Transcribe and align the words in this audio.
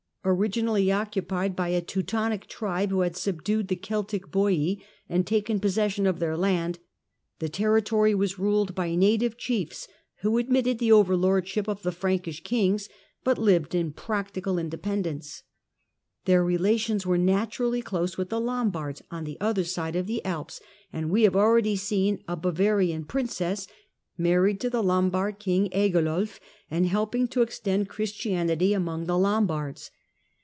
Originally 0.23 0.91
occupied 0.91 1.53
^"varia 1.55 1.57
>y 1.59 1.67
a 1.69 1.81
Teutonic 1.81 2.45
tribe, 2.47 2.91
who 2.91 2.99
had 3.01 3.17
subdued 3.17 3.69
the 3.69 3.75
Celtic 3.75 4.29
Boh 4.29 4.51
md 5.09 5.25
taken 5.25 5.59
possession 5.59 6.05
of 6.05 6.19
their 6.19 6.37
land, 6.37 6.77
the 7.39 7.49
territory 7.49 8.13
was 8.13 8.35
Tiled 8.35 8.75
by 8.75 8.93
native 8.93 9.35
chiefs 9.35 9.87
who 10.21 10.37
admitted 10.37 10.77
the 10.77 10.91
overlordship 10.91 11.67
>f 11.67 11.81
the 11.81 11.91
Frankish 11.91 12.43
kings, 12.43 12.87
but 13.23 13.39
lived 13.39 13.73
in 13.73 13.91
practical 13.93 14.57
independ 14.57 15.07
ence. 15.07 15.41
Their 16.25 16.43
relations 16.45 17.03
were 17.03 17.17
naturally 17.17 17.81
close 17.81 18.15
with 18.15 18.29
the 18.29 18.39
"jombards 18.39 19.01
on 19.09 19.23
the 19.23 19.39
other 19.41 19.63
side 19.63 19.95
of 19.95 20.05
the 20.05 20.23
Alps, 20.23 20.61
and 20.93 21.09
we 21.09 21.23
have 21.23 21.33
Iready 21.33 21.75
seen 21.75 22.23
a 22.27 22.35
Bavarian 22.37 23.05
princess 23.05 23.65
married 24.19 24.61
to 24.61 24.69
the 24.69 24.83
Lombard 24.83 25.39
£ing 25.47 25.67
Agilulf 25.73 26.39
and 26.69 26.85
helping 26.85 27.27
to 27.29 27.41
extend 27.41 27.89
Christianity 27.89 28.73
among 28.75 29.07
108 29.07 29.07
THE 29.07 29.13
DAWN 29.13 29.17
OF 29.17 29.21
MEDIAEVAL 29.23 29.25
EUROPE 29.25 29.47
the 29.47 29.53
Lombards. 29.57 29.91